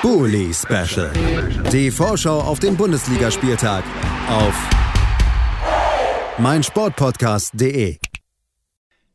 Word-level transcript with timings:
Bully 0.00 0.54
Special. 0.54 1.10
Die 1.72 1.90
Vorschau 1.90 2.40
auf 2.40 2.60
den 2.60 2.76
Bundesligaspieltag 2.76 3.82
auf 4.28 4.54
meinsportpodcast.de. 6.38 7.98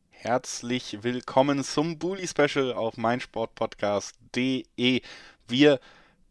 Herzlich 0.10 0.98
willkommen 1.02 1.64
zum 1.64 2.00
Bully 2.00 2.28
Special 2.28 2.74
auf 2.74 2.98
meinsportpodcast.de. 2.98 5.02
Wir 5.48 5.80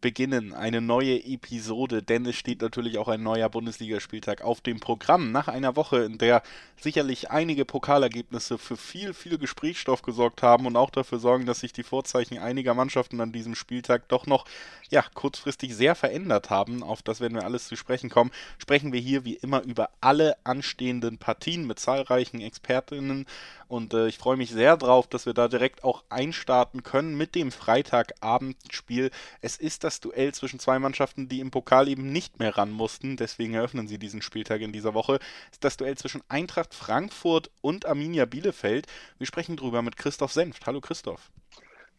beginnen 0.03 0.53
eine 0.53 0.81
neue 0.81 1.15
Episode, 1.23 2.03
denn 2.03 2.25
es 2.25 2.35
steht 2.35 2.61
natürlich 2.61 2.97
auch 2.97 3.07
ein 3.07 3.23
neuer 3.23 3.47
Bundesligaspieltag 3.47 4.41
auf 4.41 4.59
dem 4.59 4.81
Programm. 4.81 5.31
Nach 5.31 5.47
einer 5.47 5.77
Woche, 5.77 5.99
in 5.99 6.17
der 6.17 6.43
sicherlich 6.75 7.31
einige 7.31 7.63
Pokalergebnisse 7.63 8.57
für 8.57 8.75
viel, 8.75 9.13
viel 9.13 9.37
Gesprächsstoff 9.37 10.01
gesorgt 10.01 10.43
haben 10.43 10.65
und 10.65 10.75
auch 10.75 10.89
dafür 10.89 11.19
sorgen, 11.19 11.45
dass 11.45 11.61
sich 11.61 11.71
die 11.71 11.83
Vorzeichen 11.83 12.37
einiger 12.37 12.73
Mannschaften 12.73 13.21
an 13.21 13.31
diesem 13.31 13.55
Spieltag 13.55 14.09
doch 14.09 14.27
noch 14.27 14.43
ja, 14.89 15.05
kurzfristig 15.13 15.73
sehr 15.73 15.95
verändert 15.95 16.49
haben. 16.49 16.83
Auf 16.83 17.01
das 17.01 17.21
werden 17.21 17.35
wir 17.35 17.45
alles 17.45 17.69
zu 17.69 17.77
sprechen 17.77 18.09
kommen. 18.09 18.31
Sprechen 18.57 18.91
wir 18.91 18.99
hier 18.99 19.23
wie 19.23 19.35
immer 19.35 19.63
über 19.63 19.89
alle 20.01 20.35
anstehenden 20.43 21.17
Partien 21.17 21.65
mit 21.65 21.79
zahlreichen 21.79 22.41
Expertinnen 22.41 23.25
und 23.73 23.95
äh, 23.95 24.07
ich 24.07 24.19
freue 24.19 24.37
mich 24.37 24.51
sehr 24.51 24.77
drauf, 24.77 25.07
dass 25.07 25.25
wir 25.25 25.33
da 25.33 25.47
direkt 25.47 25.83
auch 25.83 26.03
einstarten 26.09 26.83
können 26.83 27.17
mit 27.17 27.33
dem 27.33 27.51
Freitagabendspiel. 27.51 29.09
Es 29.41 29.57
ist 29.57 29.83
das 29.83 29.92
Duell 29.99 30.33
zwischen 30.33 30.59
zwei 30.59 30.79
Mannschaften, 30.79 31.27
die 31.27 31.39
im 31.39 31.51
Pokal 31.51 31.87
eben 31.87 32.11
nicht 32.11 32.39
mehr 32.39 32.57
ran 32.57 32.71
mussten. 32.71 33.17
Deswegen 33.17 33.53
eröffnen 33.53 33.87
sie 33.87 33.97
diesen 33.97 34.21
Spieltag 34.21 34.61
in 34.61 34.71
dieser 34.71 34.93
Woche. 34.93 35.19
Ist 35.51 35.63
das 35.63 35.77
Duell 35.77 35.97
zwischen 35.97 36.21
Eintracht 36.29 36.73
Frankfurt 36.73 37.51
und 37.61 37.85
Arminia 37.85 38.25
Bielefeld. 38.25 38.87
Wir 39.17 39.27
sprechen 39.27 39.57
drüber 39.57 39.81
mit 39.81 39.97
Christoph 39.97 40.33
Senft. 40.33 40.65
Hallo 40.65 40.81
Christoph. 40.81 41.31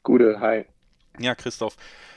Gute, 0.03 0.41
hi. 0.41 0.65
Ja, 1.19 1.35
Christoph, 1.35 1.77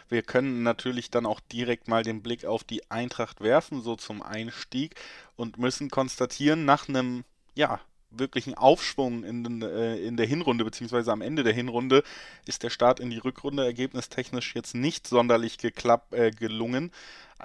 wir 0.10 0.24
können 0.24 0.64
natürlich 0.64 1.12
dann 1.12 1.26
auch 1.28 1.40
direkt 1.40 1.88
mal 1.88 2.02
den 2.04 2.24
Blick 2.24 2.46
auf 2.46 2.64
die 2.64 2.90
Eintracht 2.90 3.42
werfen, 3.42 3.82
so 3.82 3.96
zum 3.96 4.24
Einstieg, 4.24 4.96
und 5.36 5.60
müssen 5.60 5.90
konstatieren, 5.90 6.66
nach 6.66 6.90
einem, 6.90 7.24
ja, 7.54 7.80
wirklichen 8.10 8.54
Aufschwung 8.54 9.24
in, 9.24 9.62
äh, 9.62 9.98
in 9.98 10.18
der 10.18 10.26
Hinrunde, 10.26 10.64
beziehungsweise 10.66 11.12
am 11.12 11.22
Ende 11.22 11.44
der 11.44 11.54
Hinrunde, 11.54 12.04
ist 12.46 12.64
der 12.64 12.70
Start 12.70 13.00
in 13.00 13.10
die 13.10 13.18
Rückrunde 13.18 13.66
ergebnistechnisch 13.66 14.56
jetzt 14.56 14.76
nicht 14.76 15.08
sonderlich 15.08 15.58
geklapp, 15.58 16.14
äh, 16.14 16.32
gelungen. 16.32 16.92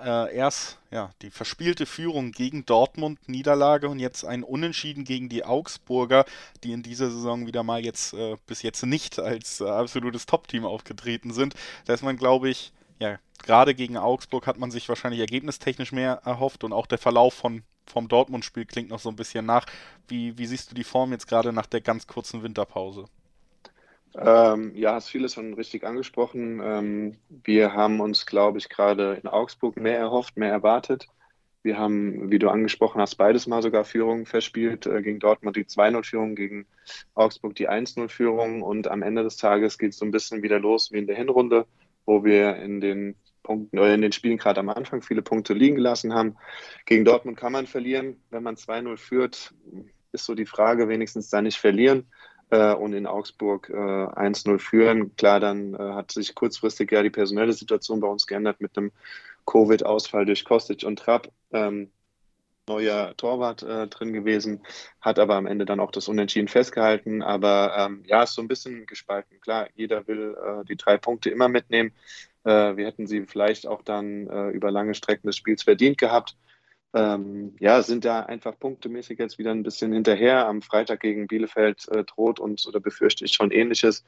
Äh, 0.03 0.35
erst 0.35 0.79
ja, 0.91 1.11
die 1.21 1.31
verspielte 1.31 1.85
Führung 1.85 2.33
gegen 2.33 2.65
Dortmund, 2.65 3.19
Niederlage 3.29 3.89
und 3.91 3.99
jetzt 3.99 4.25
ein 4.25 4.43
Unentschieden 4.43 5.05
gegen 5.05 5.29
die 5.29 5.45
Augsburger, 5.45 6.25
die 6.65 6.73
in 6.73 6.83
dieser 6.83 7.11
Saison 7.11 7.47
wieder 7.47 7.63
mal 7.63 7.85
jetzt 7.85 8.15
äh, 8.15 8.37
bis 8.47 8.63
jetzt 8.63 8.85
nicht 8.87 9.19
als 9.19 9.61
äh, 9.61 9.65
absolutes 9.65 10.25
Top-Team 10.25 10.65
aufgetreten 10.65 11.33
sind. 11.33 11.55
Da 11.85 11.93
ist 11.93 12.03
man, 12.03 12.17
glaube 12.17 12.49
ich, 12.49 12.73
ja, 12.99 13.19
gerade 13.43 13.75
gegen 13.75 13.97
Augsburg 13.97 14.47
hat 14.47 14.59
man 14.59 14.71
sich 14.71 14.89
wahrscheinlich 14.89 15.21
ergebnistechnisch 15.21 15.93
mehr 15.93 16.23
erhofft 16.25 16.65
und 16.65 16.73
auch 16.73 16.87
der 16.87 16.99
Verlauf 16.99 17.35
von 17.35 17.63
vom 17.87 18.09
Dortmund-Spiel 18.09 18.65
klingt 18.65 18.91
noch 18.91 19.01
so 19.01 19.09
ein 19.09 19.17
bisschen 19.17 19.45
nach. 19.45 19.67
Wie, 20.09 20.39
wie 20.39 20.47
siehst 20.47 20.71
du 20.71 20.75
die 20.75 20.85
Form 20.85 21.13
jetzt 21.13 21.29
gerade 21.29 21.53
nach 21.53 21.67
der 21.67 21.81
ganz 21.81 22.07
kurzen 22.07 22.43
Winterpause? 22.43 23.07
Ähm, 24.15 24.73
ja, 24.75 24.95
hast 24.95 25.09
vieles 25.09 25.35
schon 25.35 25.55
richtig 25.55 25.85
angesprochen. 25.85 26.61
Ähm, 26.63 27.17
wir 27.29 27.73
haben 27.73 28.01
uns, 28.01 28.27
glaube 28.27 28.59
ich, 28.59 28.69
gerade 28.69 29.15
in 29.23 29.29
Augsburg 29.29 29.77
mehr 29.77 29.99
erhofft, 29.99 30.37
mehr 30.37 30.51
erwartet. 30.51 31.09
Wir 31.63 31.79
haben, 31.79 32.31
wie 32.31 32.39
du 32.39 32.51
angesprochen 32.51 33.01
hast, 33.01 33.15
beides 33.15 33.47
mal 33.47 33.63
sogar 33.63 33.85
Führungen 33.85 34.27
verspielt. 34.27 34.87
Äh, 34.87 35.01
gegen 35.01 35.19
Dortmund 35.19 35.57
die 35.57 35.65
2-0-Führung, 35.65 36.35
gegen 36.35 36.67
Augsburg 37.15 37.55
die 37.55 37.71
1-0-Führung. 37.71 38.63
Und 38.63 38.89
am 38.89 39.03
Ende 39.03 39.23
des 39.23 39.39
Tages 39.39 39.79
geht 39.79 39.93
es 39.93 39.99
so 39.99 40.05
ein 40.05 40.11
bisschen 40.11 40.43
wieder 40.43 40.59
los 40.59 40.93
wie 40.93 40.99
in 40.99 41.07
der 41.07 41.17
Hinrunde, 41.17 41.67
wo 42.07 42.25
wir 42.25 42.57
in 42.57 42.81
den 42.81 43.17
Punkten 43.43 43.79
oder 43.79 43.95
in 43.95 44.03
den 44.03 44.13
Spielen 44.13 44.39
gerade 44.39 44.61
am 44.61 44.69
Anfang 44.69 45.03
viele 45.03 45.23
Punkte 45.23 45.55
liegen 45.55 45.77
gelassen 45.77 46.15
haben. 46.15 46.37
Gegen 46.87 47.05
Dortmund 47.05 47.37
kann 47.37 47.53
man 47.53 47.67
verlieren. 47.67 48.23
Wenn 48.31 48.43
man 48.43 48.57
2-0 48.57 48.97
führt, 48.97 49.55
ist 50.13 50.25
so 50.25 50.35
die 50.35 50.47
Frage, 50.47 50.89
wenigstens 50.89 51.29
da 51.29 51.43
nicht 51.43 51.59
verlieren 51.59 52.07
äh, 52.51 52.75
und 52.75 52.93
in 52.93 53.07
Augsburg 53.07 53.69
äh, 53.71 53.75
1-0 53.75 54.59
führen. 54.59 55.17
Klar, 55.17 55.41
dann 55.41 55.75
äh, 55.75 55.79
hat 55.79 56.13
sich 56.13 56.35
kurzfristig 56.35 56.93
ja 56.93 57.03
die 57.03 57.11
personelle 57.11 57.53
Situation 57.53 58.01
bei 58.01 58.09
uns 58.09 58.27
geändert 58.27 58.61
mit 58.61 58.77
einem 58.77 58.93
Covid-Ausfall 59.47 60.25
durch 60.25 60.45
Kostic 60.45 60.85
und 60.85 60.99
Trapp. 60.99 61.33
Ähm, 61.53 61.91
neuer 62.69 63.15
Torwart 63.17 63.63
äh, 63.63 63.89
drin 63.89 64.13
gewesen, 64.13 64.63
hat 65.01 65.19
aber 65.19 65.37
am 65.37 65.47
Ende 65.47 65.65
dann 65.65 65.81
auch 65.81 65.91
das 65.91 66.09
Unentschieden 66.09 66.49
festgehalten. 66.49 67.23
Aber 67.23 67.75
ähm, 67.79 68.03
ja, 68.07 68.23
ist 68.23 68.35
so 68.35 68.43
ein 68.43 68.49
bisschen 68.49 68.87
gespalten. 68.87 69.41
Klar, 69.41 69.69
jeder 69.75 70.07
will 70.07 70.37
äh, 70.37 70.65
die 70.65 70.77
drei 70.77 70.97
Punkte 70.97 71.31
immer 71.31 71.49
mitnehmen. 71.49 71.93
Äh, 72.45 72.77
wir 72.77 72.87
hätten 72.87 73.07
sie 73.07 73.27
vielleicht 73.27 73.67
auch 73.67 73.83
dann 73.83 74.29
äh, 74.29 74.51
über 74.51 74.71
lange 74.71 74.95
Strecken 74.95 75.27
des 75.27 75.37
Spiels 75.37 75.63
verdient 75.63 75.99
gehabt. 75.99 76.37
Ähm, 76.95 77.57
ja, 77.59 77.81
sind 77.83 78.05
da 78.05 78.21
einfach 78.21 78.59
punktemäßig 78.59 79.19
jetzt 79.19 79.39
wieder 79.39 79.51
ein 79.51 79.63
bisschen 79.63 79.93
hinterher. 79.93 80.47
Am 80.47 80.61
Freitag 80.61 81.01
gegen 81.01 81.27
Bielefeld 81.27 81.89
äh, 81.89 82.05
droht 82.05 82.39
uns 82.39 82.67
oder 82.67 82.81
befürchte 82.81 83.25
ich 83.25 83.33
schon 83.33 83.51
ähnliches. 83.51 84.05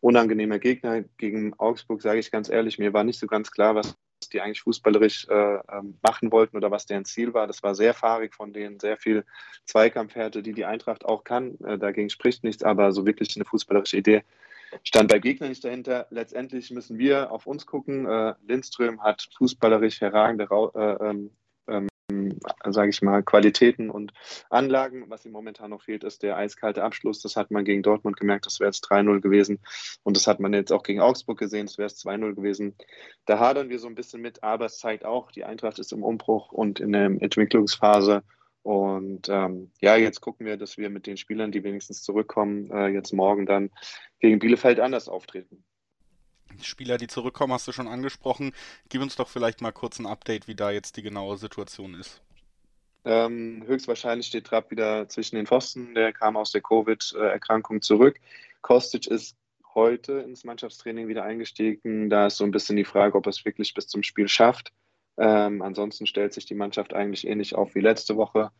Unangenehmer 0.00 0.60
Gegner 0.60 1.02
gegen 1.18 1.54
Augsburg, 1.58 2.00
sage 2.00 2.20
ich 2.20 2.30
ganz 2.30 2.48
ehrlich. 2.48 2.78
Mir 2.78 2.92
war 2.92 3.02
nicht 3.02 3.18
so 3.18 3.26
ganz 3.26 3.50
klar, 3.50 3.74
was 3.74 3.96
die 4.32 4.40
eigentlich 4.40 4.62
fußballerisch 4.62 5.28
äh, 5.28 5.58
ähm, 5.70 5.98
machen 6.02 6.32
wollten 6.32 6.56
oder 6.56 6.70
was 6.70 6.86
deren 6.86 7.04
Ziel 7.04 7.34
war. 7.34 7.46
Das 7.46 7.62
war 7.62 7.74
sehr 7.74 7.94
fahrig 7.94 8.34
von 8.34 8.52
denen, 8.52 8.80
sehr 8.80 8.96
viel 8.96 9.24
Zweikampfhärte, 9.64 10.42
die 10.42 10.52
die 10.52 10.64
Eintracht 10.64 11.04
auch 11.04 11.24
kann. 11.24 11.58
Äh, 11.60 11.78
dagegen 11.78 12.10
spricht 12.10 12.44
nichts, 12.44 12.62
aber 12.62 12.92
so 12.92 13.06
wirklich 13.06 13.36
eine 13.36 13.44
fußballerische 13.44 13.96
Idee 13.96 14.22
stand 14.82 15.10
beim 15.10 15.20
Gegner 15.20 15.48
nicht 15.48 15.64
dahinter. 15.64 16.06
Letztendlich 16.10 16.70
müssen 16.70 16.98
wir 16.98 17.32
auf 17.32 17.46
uns 17.46 17.66
gucken. 17.66 18.06
Äh, 18.06 18.34
Lindström 18.46 19.02
hat 19.02 19.28
fußballerisch 19.36 20.00
herragende 20.00 20.48
äh, 20.50 20.80
ähm, 20.80 21.06
ähm, 21.08 21.30
sage 22.64 22.90
ich 22.90 23.02
mal, 23.02 23.22
Qualitäten 23.22 23.90
und 23.90 24.12
Anlagen. 24.50 25.04
Was 25.08 25.24
ihm 25.24 25.32
momentan 25.32 25.70
noch 25.70 25.82
fehlt, 25.82 26.04
ist 26.04 26.22
der 26.22 26.36
eiskalte 26.36 26.82
Abschluss. 26.82 27.20
Das 27.20 27.36
hat 27.36 27.50
man 27.50 27.64
gegen 27.64 27.82
Dortmund 27.82 28.16
gemerkt, 28.16 28.46
das 28.46 28.60
wäre 28.60 28.68
jetzt 28.68 28.84
3-0 28.86 29.20
gewesen. 29.20 29.60
Und 30.02 30.16
das 30.16 30.26
hat 30.26 30.40
man 30.40 30.52
jetzt 30.52 30.72
auch 30.72 30.82
gegen 30.82 31.00
Augsburg 31.00 31.38
gesehen, 31.38 31.66
das 31.66 31.78
wäre 31.78 31.86
es 31.86 32.04
2-0 32.04 32.34
gewesen. 32.34 32.76
Da 33.26 33.38
hadern 33.38 33.68
wir 33.68 33.78
so 33.78 33.88
ein 33.88 33.94
bisschen 33.94 34.20
mit, 34.20 34.42
aber 34.42 34.66
es 34.66 34.78
zeigt 34.78 35.04
auch, 35.04 35.30
die 35.32 35.44
Eintracht 35.44 35.78
ist 35.78 35.92
im 35.92 36.02
Umbruch 36.02 36.52
und 36.52 36.80
in 36.80 36.92
der 36.92 37.06
Entwicklungsphase. 37.06 38.22
Und 38.62 39.28
ähm, 39.28 39.70
ja, 39.80 39.96
jetzt 39.96 40.20
gucken 40.20 40.44
wir, 40.44 40.56
dass 40.56 40.76
wir 40.76 40.90
mit 40.90 41.06
den 41.06 41.16
Spielern, 41.16 41.52
die 41.52 41.64
wenigstens 41.64 42.02
zurückkommen, 42.02 42.70
äh, 42.70 42.88
jetzt 42.88 43.12
morgen 43.12 43.46
dann 43.46 43.70
gegen 44.20 44.38
Bielefeld 44.38 44.80
anders 44.80 45.08
auftreten. 45.08 45.64
Spieler, 46.62 46.98
die 46.98 47.06
zurückkommen, 47.06 47.52
hast 47.52 47.68
du 47.68 47.72
schon 47.72 47.88
angesprochen. 47.88 48.52
Gib 48.88 49.02
uns 49.02 49.16
doch 49.16 49.28
vielleicht 49.28 49.60
mal 49.60 49.72
kurz 49.72 49.98
ein 49.98 50.06
Update, 50.06 50.48
wie 50.48 50.54
da 50.54 50.70
jetzt 50.70 50.96
die 50.96 51.02
genaue 51.02 51.36
Situation 51.36 51.94
ist. 51.94 52.20
Ähm, 53.08 53.64
höchstwahrscheinlich 53.66 54.26
steht 54.26 54.44
Trapp 54.44 54.70
wieder 54.70 55.08
zwischen 55.08 55.36
den 55.36 55.46
Pfosten. 55.46 55.94
Der 55.94 56.12
kam 56.12 56.36
aus 56.36 56.52
der 56.52 56.60
Covid-Erkrankung 56.60 57.80
zurück. 57.80 58.20
Kostic 58.60 59.06
ist 59.06 59.34
heute 59.74 60.18
ins 60.18 60.44
Mannschaftstraining 60.44 61.08
wieder 61.08 61.24
eingestiegen. 61.24 62.10
Da 62.10 62.26
ist 62.26 62.36
so 62.36 62.44
ein 62.44 62.50
bisschen 62.50 62.76
die 62.76 62.84
Frage, 62.84 63.16
ob 63.16 63.24
er 63.24 63.30
es 63.30 63.46
wirklich 63.46 63.72
bis 63.72 63.88
zum 63.88 64.02
Spiel 64.02 64.28
schafft. 64.28 64.74
Ähm, 65.16 65.62
ansonsten 65.62 66.06
stellt 66.06 66.34
sich 66.34 66.44
die 66.44 66.54
Mannschaft 66.54 66.92
eigentlich 66.92 67.26
ähnlich 67.26 67.54
auf 67.54 67.74
wie 67.74 67.80
letzte 67.80 68.16
Woche. 68.18 68.50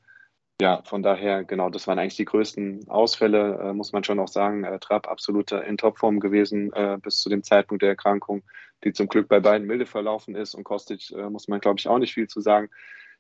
Ja, 0.63 0.83
von 0.83 1.03
daher, 1.03 1.45
genau, 1.45 1.69
das 1.69 1.87
waren 1.87 1.99
eigentlich 1.99 2.17
die 2.17 2.25
größten 2.25 2.89
Ausfälle, 2.89 3.59
äh, 3.63 3.73
muss 3.75 3.93
man 3.93 4.03
schon 4.03 4.19
auch 4.19 4.29
sagen. 4.29 4.65
Äh, 4.65 4.79
Trapp 4.79 5.09
absolut 5.09 5.53
in 5.53 5.77
Topform 5.77 6.21
gewesen 6.21 6.73
äh, 6.73 6.97
bis 7.03 7.21
zu 7.21 7.29
dem 7.29 7.43
Zeitpunkt 7.43 7.83
der 7.83 7.91
Erkrankung, 7.91 8.43
die 8.83 8.95
zum 8.95 9.09
Glück 9.09 9.29
bei 9.29 9.41
beiden 9.41 9.67
milde 9.67 9.85
verlaufen 9.85 10.35
ist. 10.35 10.55
Und 10.55 10.65
Kostic 10.65 11.11
äh, 11.11 11.29
muss 11.29 11.49
man, 11.49 11.61
glaube 11.61 11.79
ich, 11.79 11.87
auch 11.87 11.99
nicht 11.99 12.15
viel 12.15 12.29
zu 12.29 12.41
sagen. 12.41 12.71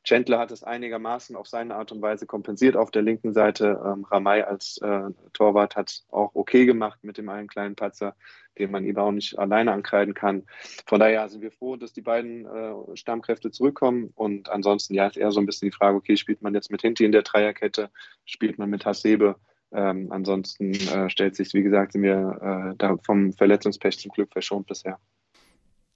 Chandler 0.09 0.39
hat 0.39 0.51
es 0.53 0.65
einigermaßen 0.65 1.37
auf 1.37 1.49
seine 1.49 1.75
Art 1.75 1.93
und 1.93 2.01
Weise 2.01 2.25
kompensiert 2.25 2.79
auf 2.79 2.91
der 2.91 3.03
linken 3.03 3.35
Seite. 3.35 3.79
Ähm, 3.85 4.05
Ramay 4.05 4.41
als 4.41 4.79
äh, 4.79 5.11
Torwart 5.35 5.77
hat 5.77 6.03
auch 6.09 6.31
okay 6.33 6.65
gemacht 6.65 7.01
mit 7.03 7.19
dem 7.19 7.29
einen 7.29 7.47
kleinen 7.47 7.77
Patzer, 7.77 8.17
den 8.59 8.71
man 8.71 8.87
ihm 8.87 8.97
auch 8.97 9.13
nicht 9.13 9.39
alleine 9.39 9.71
ankreiden 9.71 10.15
kann. 10.15 10.47
Von 10.87 11.01
daher 11.01 11.29
sind 11.29 11.43
wir 11.43 11.53
froh, 11.53 11.77
dass 11.77 11.93
die 11.93 12.01
beiden 12.01 12.47
äh, 12.47 12.97
Stammkräfte 12.97 13.51
zurückkommen. 13.51 14.10
Und 14.15 14.49
ansonsten 14.49 14.95
ja, 14.95 15.09
ist 15.09 15.19
eher 15.19 15.31
so 15.31 15.41
ein 15.41 15.47
bisschen 15.47 15.69
die 15.69 15.77
Frage, 15.77 15.99
okay, 15.99 16.16
spielt 16.16 16.41
man 16.41 16.54
jetzt 16.54 16.71
mit 16.71 16.81
Hinti 16.81 17.04
in 17.04 17.13
der 17.13 17.21
Dreierkette, 17.21 17.91
spielt 18.25 18.59
man 18.59 18.71
mit 18.71 18.87
Hasebe? 18.87 19.37
Ähm, 19.72 20.11
ansonsten 20.11 20.72
äh, 20.72 21.11
stellt 21.11 21.37
sich, 21.37 21.53
wie 21.53 21.63
gesagt, 21.63 21.93
sind 21.93 22.03
wir 22.03 22.71
äh, 22.72 22.77
da 22.78 22.97
vom 23.04 23.34
Verletzungspech 23.34 23.99
zum 23.99 24.11
Glück 24.13 24.33
verschont 24.33 24.69
bisher 24.69 24.99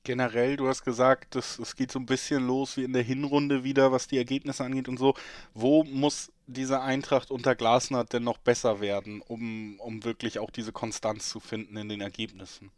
generell, 0.05 0.57
du 0.57 0.69
hast 0.69 0.85
gesagt, 0.85 1.37
es, 1.37 1.59
es 1.59 1.77
geht 1.77 1.93
so 1.93 1.99
ein 1.99 2.07
bisschen 2.07 2.47
los 2.47 2.77
wie 2.77 2.85
in 2.85 2.93
der 2.93 3.03
Hinrunde 3.03 3.65
wieder, 3.65 3.93
was 3.93 4.07
die 4.07 4.19
Ergebnisse 4.19 4.65
angeht 4.65 4.89
und 4.89 4.99
so. 4.99 5.15
Wo 5.55 5.85
muss 5.85 6.33
diese 6.47 6.81
Eintracht 6.81 7.31
unter 7.31 7.55
Glasner 7.55 8.05
denn 8.05 8.25
noch 8.25 8.39
besser 8.39 8.81
werden, 8.81 9.23
um, 9.27 9.79
um 9.81 10.05
wirklich 10.05 10.39
auch 10.39 10.51
diese 10.51 10.73
Konstanz 10.73 11.29
zu 11.29 11.41
finden 11.41 11.77
in 11.77 11.89
den 11.89 12.01
Ergebnissen? 12.01 12.71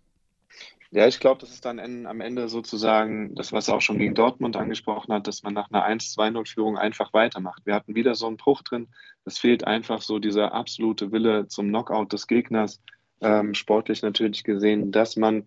Ja, 0.91 1.09
ich 1.09 1.19
glaube, 1.19 1.41
das 1.41 1.50
ist 1.50 1.65
dann 1.65 2.06
am 2.06 2.21
Ende 2.21 2.49
sozusagen 2.49 3.35
das, 3.35 3.53
was 3.53 3.67
er 3.67 3.75
auch 3.75 3.81
schon 3.81 3.99
gegen 3.99 4.15
Dortmund 4.15 4.56
angesprochen 4.56 5.12
hat, 5.12 5.27
dass 5.27 5.43
man 5.43 5.53
nach 5.53 5.69
einer 5.73 5.85
1-2-0-Führung 5.88 6.79
einfach 6.79 7.12
weitermacht. 7.12 7.67
Wir 7.67 7.75
hatten 7.75 7.97
wieder 7.97 8.15
so 8.15 8.29
einen 8.29 8.37
Bruch 8.37 8.62
drin. 8.62 8.87
Es 9.25 9.38
fehlt 9.38 9.67
einfach 9.67 10.03
so 10.03 10.20
dieser 10.20 10.53
absolute 10.53 11.11
Wille 11.11 11.49
zum 11.49 11.69
Knockout 11.69 12.12
des 12.12 12.29
Gegners, 12.29 12.81
ähm, 13.23 13.55
sportlich 13.55 14.03
natürlich 14.03 14.44
gesehen, 14.44 14.93
dass 14.93 15.17
man 15.17 15.47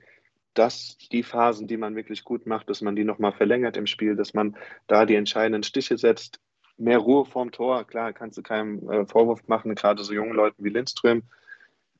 dass 0.57 0.98
die 1.12 1.24
Phasen, 1.24 1.68
die 1.68 1.77
man 1.77 1.95
wirklich 1.95 2.24
gut 2.24 2.48
macht, 2.48 2.69
dass 2.69 2.81
man 2.81 2.95
die 2.95 3.04
nochmal 3.04 3.33
verlängert 3.33 3.77
im 3.77 3.88
Spiel, 3.88 4.15
dass 4.15 4.33
man 4.33 4.57
da 4.88 5.06
die 5.06 5.15
entscheidenden 5.15 5.63
Stiche 5.63 5.98
setzt. 5.98 6.39
Mehr 6.77 6.98
Ruhe 6.98 7.25
vorm 7.25 7.51
Tor, 7.51 7.83
klar, 7.86 8.13
kannst 8.13 8.38
du 8.38 8.42
keinem 8.42 8.89
äh, 8.89 9.06
Vorwurf 9.06 9.48
machen, 9.48 9.75
gerade 9.75 10.04
so 10.04 10.13
jungen 10.13 10.33
Leuten 10.33 10.63
wie 10.63 10.69
Lindström. 10.69 11.24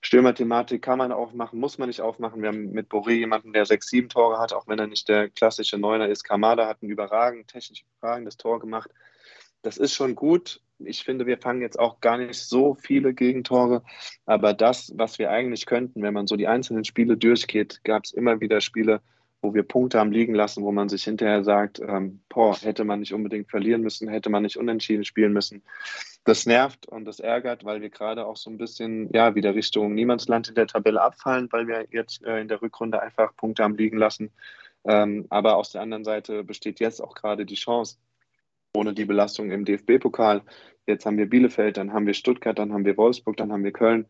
Stürmerthematik 0.02 0.82
kann 0.82 1.00
man 1.00 1.12
aufmachen, 1.12 1.60
muss 1.60 1.78
man 1.78 1.90
nicht 1.90 2.02
aufmachen. 2.02 2.42
Wir 2.42 2.50
haben 2.50 2.72
mit 2.72 2.88
Boré 2.90 3.12
jemanden, 3.12 3.54
der 3.54 3.66
sechs, 3.66 3.88
sieben 3.90 4.10
Tore 4.10 4.40
hat, 4.40 4.54
auch 4.54 4.68
wenn 4.68 4.80
er 4.80 4.88
nicht 4.88 5.10
der 5.10 5.30
klassische 5.30 5.78
Neuner 5.78 6.08
ist. 6.08 6.24
Kamada 6.24 6.68
hat 6.68 6.82
ein 6.82 6.90
überragend, 6.90 7.48
technisch 7.48 7.84
überragendes 8.00 8.38
Tor 8.38 8.60
gemacht. 8.60 8.92
Das 9.64 9.78
ist 9.78 9.94
schon 9.94 10.16
gut 10.16 10.62
ich 10.80 11.04
finde, 11.04 11.26
wir 11.26 11.38
fangen 11.38 11.62
jetzt 11.62 11.80
auch 11.80 12.00
gar 12.02 12.18
nicht 12.18 12.36
so 12.36 12.76
viele 12.76 13.14
Gegentore, 13.14 13.84
aber 14.26 14.54
das, 14.54 14.92
was 14.96 15.20
wir 15.20 15.32
eigentlich 15.32 15.66
könnten, 15.66 16.02
wenn 16.02 16.14
man 16.14 16.28
so 16.28 16.36
die 16.36 16.48
einzelnen 16.48 16.86
Spiele 16.86 17.18
durchgeht, 17.18 17.82
gab 17.84 18.04
es 18.06 18.12
immer 18.12 18.40
wieder 18.40 18.62
Spiele, 18.62 19.02
wo 19.42 19.54
wir 19.54 19.64
Punkte 19.64 20.00
haben 20.00 20.12
liegen 20.12 20.34
lassen, 20.34 20.64
wo 20.64 20.72
man 20.72 20.90
sich 20.90 21.04
hinterher 21.04 21.44
sagt, 21.44 21.80
ähm, 21.80 22.22
boah, 22.30 22.58
hätte 22.58 22.84
man 22.84 23.00
nicht 23.00 23.14
unbedingt 23.14 23.50
verlieren 23.50 23.82
müssen, 23.82 24.08
hätte 24.08 24.30
man 24.30 24.44
nicht 24.44 24.58
unentschieden 24.58 25.06
spielen 25.06 25.34
müssen. 25.34 25.64
Das 26.24 26.46
nervt 26.46 26.88
und 26.88 27.06
das 27.06 27.20
ärgert, 27.20 27.64
weil 27.64 27.82
wir 27.82 27.90
gerade 27.90 28.26
auch 28.26 28.36
so 28.36 28.50
ein 28.50 28.58
bisschen, 28.58 29.10
ja, 29.14 29.36
wieder 29.36 29.56
Richtung 29.56 29.94
Niemandsland 29.94 30.50
in 30.50 30.56
der 30.56 30.68
Tabelle 30.68 31.02
abfallen, 31.02 31.48
weil 31.52 31.68
wir 31.68 31.86
jetzt 31.92 32.24
äh, 32.26 32.40
in 32.42 32.48
der 32.48 32.62
Rückrunde 32.62 33.02
einfach 33.02 33.36
Punkte 33.36 33.64
haben 33.64 33.78
liegen 33.78 33.98
lassen. 33.98 34.32
Ähm, 34.84 35.26
aber 35.30 35.58
aus 35.58 35.72
der 35.72 35.82
anderen 35.82 36.04
Seite 36.04 36.44
besteht 36.44 36.80
jetzt 36.80 37.02
auch 37.02 37.14
gerade 37.14 37.46
die 37.46 37.56
Chance, 37.56 37.98
ohne 38.78 38.94
die 38.94 39.06
Belastung 39.06 39.52
im 39.52 39.66
DFB-Pokal. 39.66 40.44
Jetzt 40.86 41.06
haben 41.06 41.18
wir 41.18 41.30
Bielefeld, 41.30 41.78
dann 41.78 41.92
haben 41.92 42.06
wir 42.06 42.14
Stuttgart, 42.14 42.58
dann 42.58 42.72
haben 42.72 42.86
wir 42.86 42.96
Wolfsburg, 42.96 43.36
dann 43.38 43.52
haben 43.52 43.64
wir 43.64 43.74
Köln. 43.74 44.06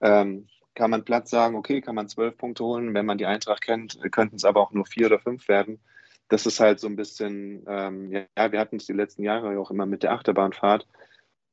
Ähm, 0.00 0.48
kann 0.74 0.90
man 0.90 1.04
Platz 1.04 1.30
sagen, 1.30 1.56
okay, 1.56 1.80
kann 1.80 1.94
man 1.94 2.08
zwölf 2.08 2.36
Punkte 2.36 2.64
holen. 2.64 2.94
Wenn 2.94 3.06
man 3.06 3.18
die 3.18 3.26
Eintracht 3.26 3.62
kennt, 3.62 3.98
könnten 4.12 4.36
es 4.36 4.44
aber 4.44 4.60
auch 4.60 4.72
nur 4.72 4.86
vier 4.86 5.06
oder 5.06 5.18
fünf 5.18 5.48
werden. 5.48 5.80
Das 6.28 6.46
ist 6.46 6.60
halt 6.60 6.78
so 6.78 6.86
ein 6.88 6.96
bisschen, 6.96 7.64
ähm, 7.66 8.12
ja, 8.12 8.52
wir 8.52 8.60
hatten 8.60 8.76
es 8.76 8.86
die 8.86 8.92
letzten 8.92 9.22
Jahre 9.22 9.58
auch 9.58 9.70
immer 9.70 9.86
mit 9.86 10.02
der 10.02 10.12
Achterbahnfahrt. 10.12 10.86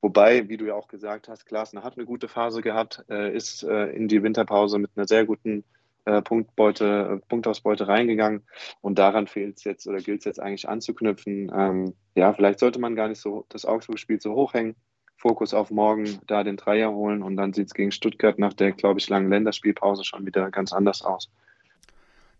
Wobei, 0.01 0.49
wie 0.49 0.57
du 0.57 0.65
ja 0.65 0.75
auch 0.75 0.87
gesagt 0.87 1.29
hast, 1.29 1.45
Klaasner 1.45 1.83
hat 1.83 1.97
eine 1.97 2.05
gute 2.05 2.27
Phase 2.27 2.61
gehabt, 2.61 3.03
äh, 3.09 3.35
ist 3.35 3.63
äh, 3.63 3.87
in 3.87 4.07
die 4.07 4.21
Winterpause 4.21 4.77
mit 4.77 4.91
einer 4.95 5.07
sehr 5.07 5.25
guten 5.25 5.63
äh, 6.05 6.21
Punktbeute, 6.21 7.19
äh, 7.21 7.27
Punktausbeute 7.27 7.87
reingegangen. 7.87 8.43
Und 8.81 8.99
daran 8.99 9.27
fehlt 9.27 9.57
es 9.57 9.63
jetzt 9.63 9.87
oder 9.87 9.97
gilt 9.97 10.19
es 10.19 10.25
jetzt 10.25 10.39
eigentlich 10.39 10.69
anzuknüpfen. 10.69 11.51
Ähm, 11.53 11.93
ja, 12.15 12.33
vielleicht 12.33 12.59
sollte 12.59 12.79
man 12.79 12.95
gar 12.95 13.07
nicht 13.07 13.19
so 13.19 13.45
das 13.49 13.65
Augsburg-Spiel 13.65 14.21
so 14.21 14.33
hochhängen. 14.33 14.75
Fokus 15.17 15.53
auf 15.53 15.71
morgen, 15.71 16.19
da 16.27 16.43
den 16.43 16.57
Dreier 16.57 16.91
holen 16.91 17.23
und 17.23 17.37
dann 17.37 17.53
sieht 17.53 17.67
es 17.67 17.73
gegen 17.73 17.91
Stuttgart 17.91 18.37
nach 18.37 18.53
der, 18.53 18.73
glaube 18.73 18.99
ich, 18.99 19.09
langen 19.09 19.29
Länderspielpause 19.29 20.03
schon 20.03 20.25
wieder 20.25 20.51
ganz 20.51 20.73
anders 20.73 21.03
aus. 21.03 21.31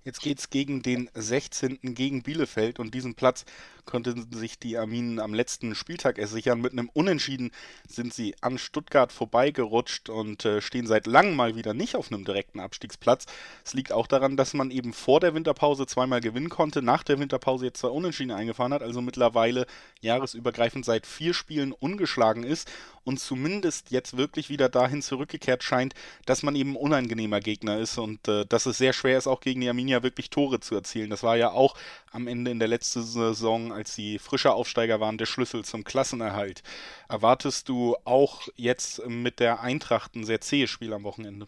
Jetzt 0.06 0.22
geht 0.22 0.38
es 0.38 0.52
gegen 0.52 0.84
den 0.84 1.10
16. 1.16 1.80
gegen 1.82 2.22
Bielefeld 2.22 2.78
und 2.80 2.94
diesen 2.94 3.16
Platz 3.16 3.44
konnten 3.86 4.32
sich 4.32 4.60
die 4.60 4.78
Arminen 4.78 5.20
am 5.20 5.34
letzten 5.34 5.74
Spieltag 5.74 6.20
ersichern. 6.20 6.62
Mit 6.62 6.74
einem 6.74 6.90
Unentschieden 6.94 7.52
sind 7.88 8.14
sie 8.14 8.36
an 8.40 8.60
Stuttgart 8.60 9.12
vorbeigerutscht 9.12 10.10
und 10.10 10.46
äh, 10.46 10.62
stehen 10.62 10.86
seit 10.86 11.08
langem 11.08 11.36
mal 11.36 11.56
wieder 11.56 11.74
nicht 11.74 11.96
auf 11.96 12.12
einem 12.12 12.24
direkten 12.24 12.60
Abstiegsplatz. 12.60 13.26
Es 13.64 13.74
liegt 13.74 13.92
auch 13.92 14.06
daran, 14.06 14.38
dass 14.38 14.54
man 14.54 14.70
eben 14.70 14.94
vor 14.94 15.20
der 15.20 15.34
Winterpause 15.34 15.88
zweimal 15.88 16.22
gewinnen 16.22 16.50
konnte, 16.50 16.84
nach 16.84 17.02
der 17.02 17.18
Winterpause 17.18 17.66
jetzt 17.66 17.80
zwei 17.80 17.90
Unentschieden 17.90 18.32
eingefahren 18.32 18.74
hat, 18.74 18.84
also 18.84 19.02
mittlerweile 19.02 19.66
jahresübergreifend 20.02 20.86
seit 20.86 21.08
vier 21.08 21.34
Spielen 21.34 21.72
ungeschlagen 21.72 22.44
ist 22.44 22.72
und 23.06 23.20
zumindest 23.20 23.92
jetzt 23.92 24.18
wirklich 24.18 24.50
wieder 24.50 24.68
dahin 24.68 25.02
zurückgekehrt 25.02 25.64
scheint, 25.64 25.94
dass 26.26 26.44
man 26.44 26.56
eben 26.56 26.76
unangenehmer 26.76 27.40
Gegner 27.40 27.78
ist 27.78 27.98
und 27.98 28.28
äh, 28.28 28.46
dass 28.46 28.66
es 28.66 28.78
sehr 28.78 28.94
schwer 28.94 29.18
ist, 29.18 29.28
auch 29.28 29.40
gegen 29.40 29.62
die 29.62 29.70
Arminia 29.70 30.04
wirklich 30.04 30.30
Tore 30.30 30.60
zu 30.60 30.76
erzielen. 30.76 31.10
Das 31.10 31.24
war 31.24 31.38
ja 31.38 31.52
auch 31.52 31.78
am 32.12 32.28
Ende 32.28 32.52
in 32.52 32.60
der 32.60 32.68
letzten 32.68 33.04
Saison, 33.04 33.72
als 33.72 33.96
sie 33.96 34.20
frischer 34.20 34.56
Aufsteiger 34.56 35.00
waren, 35.00 35.18
der 35.18 35.26
Schlüssel 35.26 35.64
zum 35.64 35.84
Klassenerhalt. 35.84 36.64
Erwartest 37.08 37.70
du 37.70 37.96
auch 38.04 38.48
jetzt 38.56 39.08
mit 39.08 39.40
der 39.40 39.62
Eintracht 39.62 40.16
ein 40.16 40.26
sehr 40.26 40.42
zähes 40.42 40.70
Spiel 40.70 40.92
am 40.94 41.04
Wochenende? 41.04 41.48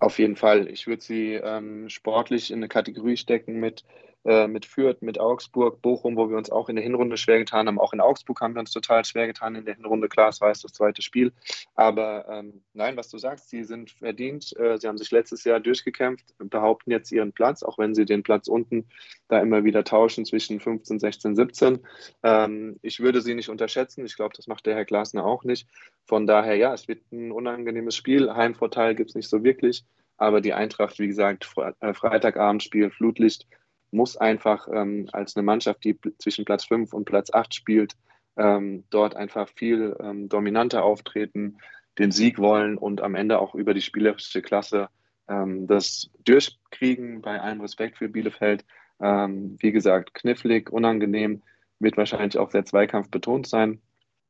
Auf 0.00 0.18
jeden 0.18 0.36
Fall. 0.36 0.68
Ich 0.68 0.86
würde 0.86 1.02
sie 1.02 1.34
ähm, 1.34 1.88
sportlich 1.88 2.50
in 2.50 2.58
eine 2.58 2.68
Kategorie 2.68 3.16
stecken 3.16 3.58
mit 3.58 3.84
mit 4.24 4.66
Fürth, 4.66 5.00
mit 5.00 5.18
Augsburg, 5.18 5.80
Bochum, 5.80 6.16
wo 6.16 6.28
wir 6.28 6.36
uns 6.36 6.50
auch 6.50 6.68
in 6.68 6.76
der 6.76 6.82
Hinrunde 6.82 7.16
schwer 7.16 7.38
getan 7.38 7.66
haben. 7.66 7.78
Auch 7.78 7.92
in 7.92 8.00
Augsburg 8.00 8.40
haben 8.40 8.54
wir 8.54 8.60
uns 8.60 8.72
total 8.72 9.04
schwer 9.04 9.26
getan 9.26 9.54
in 9.54 9.64
der 9.64 9.74
Hinrunde. 9.74 10.08
Klar, 10.08 10.28
es 10.28 10.40
war 10.40 10.48
jetzt 10.48 10.64
das 10.64 10.72
zweite 10.72 11.02
Spiel. 11.02 11.32
Aber 11.74 12.28
ähm, 12.28 12.62
nein, 12.74 12.96
was 12.96 13.08
du 13.08 13.18
sagst, 13.18 13.48
sie 13.48 13.64
sind 13.64 13.90
verdient. 13.90 14.54
Äh, 14.58 14.78
sie 14.78 14.88
haben 14.88 14.98
sich 14.98 15.10
letztes 15.10 15.44
Jahr 15.44 15.60
durchgekämpft, 15.60 16.34
behaupten 16.38 16.90
jetzt 16.90 17.10
ihren 17.12 17.32
Platz, 17.32 17.62
auch 17.62 17.78
wenn 17.78 17.94
sie 17.94 18.04
den 18.04 18.22
Platz 18.22 18.48
unten 18.48 18.88
da 19.28 19.40
immer 19.40 19.64
wieder 19.64 19.84
tauschen 19.84 20.24
zwischen 20.24 20.60
15, 20.60 20.98
16, 20.98 21.36
17. 21.36 21.78
Ähm, 22.22 22.78
ich 22.82 23.00
würde 23.00 23.20
sie 23.22 23.34
nicht 23.34 23.48
unterschätzen. 23.48 24.04
Ich 24.04 24.16
glaube, 24.16 24.34
das 24.36 24.46
macht 24.46 24.66
der 24.66 24.74
Herr 24.74 24.84
Glasner 24.84 25.24
auch 25.24 25.44
nicht. 25.44 25.68
Von 26.04 26.26
daher, 26.26 26.56
ja, 26.56 26.74
es 26.74 26.88
wird 26.88 27.10
ein 27.12 27.32
unangenehmes 27.32 27.94
Spiel. 27.94 28.32
Heimvorteil 28.32 28.94
gibt 28.94 29.10
es 29.10 29.16
nicht 29.16 29.28
so 29.28 29.44
wirklich. 29.44 29.84
Aber 30.16 30.40
die 30.40 30.52
Eintracht, 30.52 30.98
wie 30.98 31.06
gesagt, 31.06 31.48
äh, 31.80 31.94
Freitagabendspiel, 31.94 32.90
Flutlicht, 32.90 33.46
muss 33.90 34.16
einfach 34.16 34.68
ähm, 34.72 35.08
als 35.12 35.36
eine 35.36 35.44
Mannschaft, 35.44 35.84
die 35.84 35.98
zwischen 36.18 36.44
Platz 36.44 36.64
5 36.66 36.92
und 36.92 37.04
Platz 37.04 37.32
8 37.32 37.54
spielt, 37.54 37.94
ähm, 38.36 38.84
dort 38.90 39.16
einfach 39.16 39.48
viel 39.48 39.96
ähm, 40.00 40.28
dominanter 40.28 40.84
auftreten, 40.84 41.58
den 41.98 42.12
Sieg 42.12 42.38
wollen 42.38 42.78
und 42.78 43.00
am 43.00 43.14
Ende 43.14 43.38
auch 43.40 43.54
über 43.54 43.74
die 43.74 43.82
spielerische 43.82 44.42
Klasse 44.42 44.88
ähm, 45.28 45.66
das 45.66 46.10
durchkriegen, 46.24 47.22
bei 47.22 47.40
allem 47.40 47.60
Respekt 47.60 47.98
für 47.98 48.08
Bielefeld. 48.08 48.64
Ähm, 49.00 49.56
wie 49.60 49.72
gesagt, 49.72 50.14
knifflig, 50.14 50.70
unangenehm, 50.70 51.42
wird 51.78 51.96
wahrscheinlich 51.96 52.38
auch 52.38 52.50
sehr 52.50 52.64
zweikampfbetont 52.64 53.46
sein. 53.46 53.80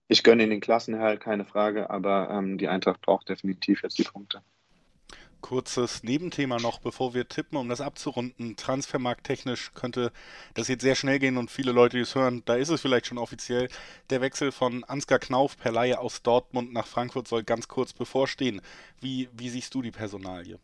Ich 0.08 0.22
gönne 0.22 0.42
ihnen 0.42 0.50
den 0.50 0.60
Klassenerhalt, 0.60 1.20
keine 1.20 1.44
Frage, 1.44 1.90
aber 1.90 2.30
ähm, 2.30 2.58
die 2.58 2.68
Eintracht 2.68 3.00
braucht 3.02 3.28
definitiv 3.28 3.82
jetzt 3.82 3.98
die 3.98 4.04
Punkte. 4.04 4.42
Kurzes 5.40 6.02
Nebenthema 6.02 6.58
noch, 6.58 6.80
bevor 6.80 7.14
wir 7.14 7.28
tippen, 7.28 7.58
um 7.58 7.68
das 7.68 7.80
abzurunden. 7.80 8.56
Transfermarkttechnisch 8.56 9.72
könnte 9.74 10.12
das 10.54 10.68
jetzt 10.68 10.82
sehr 10.82 10.94
schnell 10.94 11.18
gehen 11.18 11.36
und 11.36 11.50
viele 11.50 11.72
Leute, 11.72 11.96
die 11.96 12.02
es 12.02 12.14
hören, 12.14 12.42
da 12.44 12.54
ist 12.54 12.68
es 12.68 12.80
vielleicht 12.80 13.06
schon 13.06 13.18
offiziell. 13.18 13.68
Der 14.10 14.20
Wechsel 14.20 14.52
von 14.52 14.84
Ansgar 14.84 15.18
Knauf 15.18 15.56
per 15.56 15.72
Laie 15.72 15.98
aus 15.98 16.22
Dortmund 16.22 16.72
nach 16.72 16.86
Frankfurt 16.86 17.28
soll 17.28 17.44
ganz 17.44 17.68
kurz 17.68 17.92
bevorstehen. 17.92 18.60
Wie, 19.00 19.28
wie 19.32 19.48
siehst 19.48 19.74
du 19.74 19.82
die 19.82 19.90
Personalie? 19.90 20.58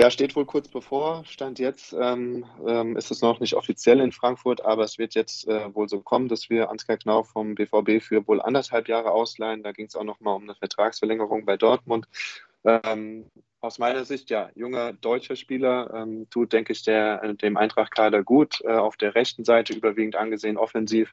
Ja, 0.00 0.12
steht 0.12 0.36
wohl 0.36 0.46
kurz 0.46 0.68
bevor. 0.68 1.24
Stand 1.24 1.58
jetzt 1.58 1.92
ähm, 1.92 2.44
ähm, 2.64 2.96
ist 2.96 3.10
es 3.10 3.20
noch 3.20 3.40
nicht 3.40 3.54
offiziell 3.54 3.98
in 3.98 4.12
Frankfurt, 4.12 4.64
aber 4.64 4.84
es 4.84 4.96
wird 4.96 5.16
jetzt 5.16 5.48
äh, 5.48 5.74
wohl 5.74 5.88
so 5.88 6.00
kommen, 6.00 6.28
dass 6.28 6.48
wir 6.48 6.70
Ansgar 6.70 6.98
Knauf 6.98 7.30
vom 7.30 7.56
BVB 7.56 8.00
für 8.00 8.24
wohl 8.28 8.40
anderthalb 8.40 8.86
Jahre 8.86 9.10
ausleihen. 9.10 9.64
Da 9.64 9.72
ging 9.72 9.86
es 9.86 9.96
auch 9.96 10.04
nochmal 10.04 10.36
um 10.36 10.44
eine 10.44 10.54
Vertragsverlängerung 10.54 11.44
bei 11.44 11.56
Dortmund. 11.56 12.06
Ähm, 12.68 13.26
aus 13.60 13.78
meiner 13.78 14.04
Sicht, 14.04 14.30
ja, 14.30 14.50
junger 14.54 14.92
deutscher 14.92 15.34
Spieler, 15.36 15.92
ähm, 15.94 16.28
tut, 16.30 16.52
denke 16.52 16.72
ich, 16.72 16.84
der, 16.84 17.34
dem 17.34 17.56
Eintracht-Kader 17.56 18.22
gut. 18.22 18.60
Äh, 18.64 18.72
auf 18.72 18.96
der 18.96 19.14
rechten 19.14 19.44
Seite 19.44 19.72
überwiegend 19.74 20.16
angesehen, 20.16 20.56
offensiv. 20.56 21.12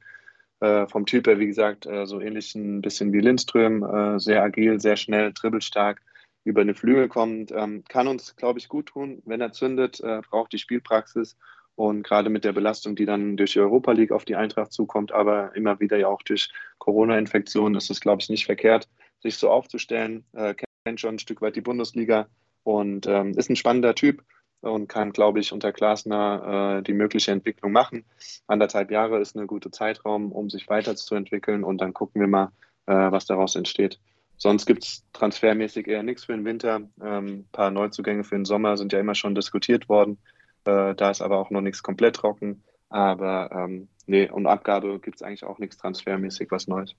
Äh, 0.61 0.87
vom 0.87 1.05
Typ 1.05 1.27
her, 1.27 1.39
wie 1.39 1.47
gesagt, 1.47 1.85
äh, 1.85 2.05
so 2.05 2.21
ähnlich 2.21 2.55
ein 2.55 2.81
bisschen 2.81 3.11
wie 3.11 3.19
Lindström, 3.19 3.83
äh, 3.83 4.19
sehr 4.19 4.41
agil, 4.41 4.79
sehr 4.79 4.95
schnell, 4.95 5.33
dribbelstark, 5.33 6.01
über 6.45 6.61
eine 6.61 6.75
Flügel 6.75 7.09
kommt. 7.09 7.51
Ähm, 7.51 7.83
kann 7.89 8.07
uns, 8.07 8.35
glaube 8.35 8.59
ich, 8.59 8.69
gut 8.69 8.87
tun, 8.87 9.21
wenn 9.25 9.41
er 9.41 9.51
zündet, 9.51 9.99
äh, 10.01 10.21
braucht 10.29 10.53
die 10.53 10.59
Spielpraxis. 10.59 11.35
Und 11.75 12.03
gerade 12.03 12.29
mit 12.29 12.45
der 12.45 12.53
Belastung, 12.53 12.95
die 12.95 13.05
dann 13.05 13.35
durch 13.35 13.53
die 13.53 13.59
Europa 13.59 13.91
League 13.91 14.13
auf 14.13 14.23
die 14.23 14.37
Eintracht 14.37 14.71
zukommt, 14.71 15.11
aber 15.11 15.53
immer 15.55 15.81
wieder 15.81 15.97
ja 15.97 16.07
auch 16.07 16.21
durch 16.21 16.49
Corona-Infektionen, 16.77 17.75
ist 17.75 17.89
es, 17.89 17.99
glaube 17.99 18.21
ich, 18.21 18.29
nicht 18.29 18.45
verkehrt, 18.45 18.87
sich 19.21 19.35
so 19.35 19.49
aufzustellen. 19.49 20.23
Äh, 20.31 20.55
schon 20.97 21.15
ein 21.15 21.19
Stück 21.19 21.41
weit 21.41 21.55
die 21.55 21.61
Bundesliga 21.61 22.27
und 22.63 23.07
ähm, 23.07 23.31
ist 23.31 23.49
ein 23.49 23.55
spannender 23.55 23.95
Typ 23.95 24.23
und 24.61 24.87
kann, 24.87 25.11
glaube 25.11 25.39
ich, 25.39 25.51
unter 25.51 25.71
Glasner 25.71 26.77
äh, 26.77 26.83
die 26.83 26.93
mögliche 26.93 27.31
Entwicklung 27.31 27.71
machen. 27.71 28.05
Anderthalb 28.47 28.91
Jahre 28.91 29.19
ist 29.19 29.35
ein 29.35 29.47
guter 29.47 29.71
Zeitraum, 29.71 30.31
um 30.31 30.49
sich 30.49 30.69
weiterzuentwickeln 30.69 31.63
und 31.63 31.81
dann 31.81 31.93
gucken 31.93 32.21
wir 32.21 32.27
mal, 32.27 32.51
äh, 32.85 32.93
was 32.93 33.25
daraus 33.25 33.55
entsteht. 33.55 33.99
Sonst 34.37 34.65
gibt 34.65 34.83
es 34.83 35.03
transfermäßig 35.13 35.87
eher 35.87 36.03
nichts 36.03 36.25
für 36.25 36.33
den 36.33 36.45
Winter. 36.45 36.75
Ein 36.75 36.89
ähm, 37.03 37.45
paar 37.51 37.71
Neuzugänge 37.71 38.23
für 38.23 38.35
den 38.35 38.45
Sommer 38.45 38.77
sind 38.77 38.93
ja 38.93 38.99
immer 38.99 39.15
schon 39.15 39.33
diskutiert 39.33 39.89
worden. 39.89 40.17
Äh, 40.65 40.93
da 40.93 41.09
ist 41.09 41.21
aber 41.21 41.39
auch 41.39 41.49
noch 41.51 41.61
nichts 41.61 41.81
komplett 41.81 42.17
trocken. 42.17 42.63
Aber 42.89 43.49
ähm, 43.51 43.87
nee, 44.05 44.29
und 44.29 44.45
Abgabe 44.45 44.99
gibt 44.99 45.17
es 45.17 45.21
eigentlich 45.21 45.45
auch 45.45 45.57
nichts 45.57 45.77
transfermäßig 45.77 46.51
was 46.51 46.67
Neues. 46.67 46.95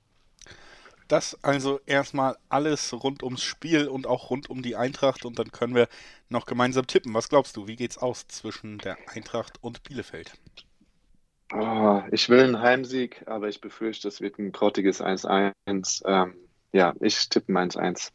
Das 1.08 1.38
also 1.44 1.80
erstmal 1.86 2.36
alles 2.48 2.92
rund 2.92 3.22
ums 3.22 3.42
Spiel 3.42 3.86
und 3.86 4.06
auch 4.06 4.30
rund 4.30 4.50
um 4.50 4.62
die 4.62 4.76
Eintracht 4.76 5.25
und 5.25 5.38
dann 5.38 5.52
können 5.52 5.75
wir 5.75 5.88
noch 6.28 6.46
gemeinsam 6.46 6.86
tippen. 6.86 7.14
Was 7.14 7.28
glaubst 7.28 7.56
du, 7.56 7.68
wie 7.68 7.76
geht's 7.76 7.98
aus 7.98 8.26
zwischen 8.26 8.78
der 8.78 8.96
Eintracht 9.06 9.62
und 9.62 9.82
Bielefeld? 9.84 10.32
Oh, 11.52 12.02
ich 12.10 12.28
will 12.28 12.42
einen 12.42 12.60
Heimsieg, 12.60 13.22
aber 13.26 13.48
ich 13.48 13.60
befürchte, 13.60 14.08
es 14.08 14.20
wird 14.20 14.38
ein 14.38 14.50
grottiges 14.50 15.00
1-1. 15.00 16.02
Ähm, 16.04 16.34
ja, 16.72 16.92
ich 17.00 17.28
tippe 17.28 17.52
1-1. 17.52 18.10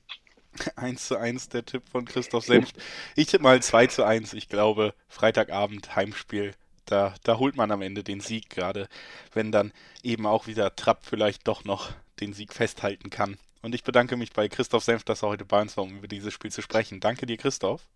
1 0.75 1.07
zu 1.07 1.17
1 1.17 1.47
der 1.47 1.65
Tipp 1.65 1.83
von 1.89 2.03
Christoph 2.03 2.43
Senft. 2.43 2.75
Ich 3.15 3.27
tippe 3.27 3.43
mal 3.43 3.61
2 3.61 3.87
zu 3.87 4.03
1. 4.03 4.33
Ich 4.33 4.49
glaube, 4.49 4.93
Freitagabend 5.07 5.95
Heimspiel. 5.95 6.53
Da, 6.85 7.13
da 7.23 7.37
holt 7.37 7.55
man 7.55 7.71
am 7.71 7.81
Ende 7.81 8.03
den 8.03 8.19
Sieg, 8.19 8.49
gerade 8.49 8.89
wenn 9.33 9.53
dann 9.53 9.71
eben 10.03 10.25
auch 10.25 10.47
wieder 10.47 10.75
Trapp 10.75 11.05
vielleicht 11.05 11.47
doch 11.47 11.63
noch 11.63 11.91
den 12.21 12.33
Sieg 12.33 12.53
festhalten 12.53 13.09
kann. 13.09 13.37
Und 13.61 13.75
ich 13.75 13.83
bedanke 13.83 14.17
mich 14.17 14.31
bei 14.31 14.47
Christoph 14.47 14.83
Senft, 14.83 15.09
dass 15.09 15.23
er 15.23 15.29
heute 15.29 15.45
bei 15.45 15.61
uns 15.61 15.77
war, 15.77 15.83
um 15.83 15.97
über 15.97 16.07
dieses 16.07 16.33
Spiel 16.33 16.51
zu 16.51 16.61
sprechen. 16.61 16.99
Danke 16.99 17.25
dir, 17.25 17.37
Christoph. 17.37 17.87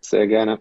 Sehr 0.00 0.26
gerne. 0.26 0.58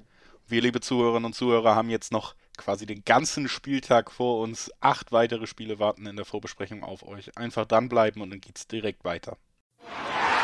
Wir, 0.48 0.62
liebe 0.62 0.82
Zuhörerinnen 0.82 1.26
und 1.26 1.34
Zuhörer, 1.34 1.76
haben 1.76 1.90
jetzt 1.90 2.12
noch 2.12 2.36
quasi 2.58 2.86
den 2.86 3.04
ganzen 3.06 3.48
Spieltag 3.48 4.12
vor 4.12 4.42
uns. 4.42 4.72
Acht 4.82 5.12
weitere 5.12 5.48
Spiele 5.48 5.80
warten 5.80 6.06
in 6.06 6.16
der 6.16 6.26
Vorbesprechung 6.26 6.84
auf 6.84 7.08
euch. 7.08 7.38
Einfach 7.38 7.66
dranbleiben 7.66 8.22
und 8.22 8.32
dann 8.32 8.42
geht's 8.42 8.68
direkt 8.68 9.06
weiter. 9.06 9.38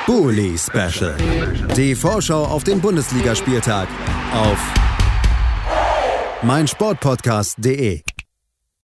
Bully 0.06 0.58
Special. 0.58 1.18
Die 1.75 1.96
Vorschau 1.96 2.46
auf 2.46 2.63
den 2.63 2.80
Bundesligaspieltag 2.80 3.88
auf 4.32 4.74
meinsportpodcast.de. 6.44 8.04